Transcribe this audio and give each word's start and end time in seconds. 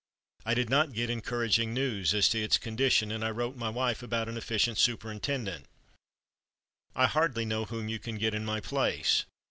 I 0.47 0.55
did 0.55 0.67
not 0.67 0.93
get 0.93 1.11
encouraging 1.11 1.75
news 1.75 2.11
as 2.15 2.27
to 2.29 2.41
its 2.41 2.57
condition, 2.57 3.11
and 3.11 3.23
I 3.23 3.29
wrote 3.29 3.55
my 3.55 3.69
wife 3.69 4.01
about 4.01 4.27
an 4.27 4.35
efficient 4.35 4.79
superintendent: 4.79 5.67
"I 6.95 7.05
hardly 7.05 7.45
know 7.45 7.65
whom 7.65 7.87
you 7.87 7.99
can 7.99 8.15
get 8.17 8.33
in 8.33 8.43
my 8.43 8.61
place. 8.61 9.25